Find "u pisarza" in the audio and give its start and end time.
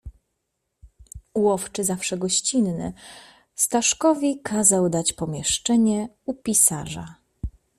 6.25-7.15